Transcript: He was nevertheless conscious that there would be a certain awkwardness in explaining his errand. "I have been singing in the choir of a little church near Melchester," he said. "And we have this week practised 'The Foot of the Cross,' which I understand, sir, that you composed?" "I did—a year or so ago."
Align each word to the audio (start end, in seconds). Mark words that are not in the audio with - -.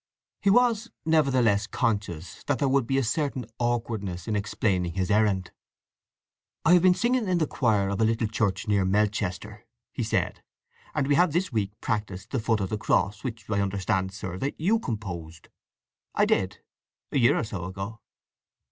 He 0.41 0.49
was 0.49 0.89
nevertheless 1.05 1.67
conscious 1.67 2.43
that 2.45 2.57
there 2.57 2.67
would 2.67 2.87
be 2.87 2.97
a 2.97 3.03
certain 3.03 3.45
awkwardness 3.59 4.27
in 4.27 4.35
explaining 4.35 4.93
his 4.93 5.11
errand. 5.11 5.51
"I 6.65 6.73
have 6.73 6.81
been 6.81 6.95
singing 6.95 7.27
in 7.27 7.37
the 7.37 7.45
choir 7.45 7.87
of 7.87 8.01
a 8.01 8.03
little 8.03 8.27
church 8.27 8.67
near 8.67 8.83
Melchester," 8.83 9.67
he 9.93 10.01
said. 10.01 10.41
"And 10.95 11.05
we 11.05 11.13
have 11.13 11.33
this 11.33 11.51
week 11.53 11.79
practised 11.81 12.31
'The 12.31 12.39
Foot 12.39 12.61
of 12.61 12.69
the 12.69 12.79
Cross,' 12.79 13.23
which 13.23 13.47
I 13.47 13.59
understand, 13.61 14.11
sir, 14.11 14.39
that 14.39 14.59
you 14.59 14.79
composed?" 14.79 15.49
"I 16.15 16.25
did—a 16.25 17.19
year 17.19 17.37
or 17.37 17.43
so 17.43 17.65
ago." 17.65 17.99